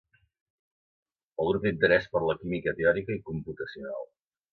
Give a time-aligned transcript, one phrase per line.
[1.43, 4.09] El grup té interès per la química teòrica i computacional.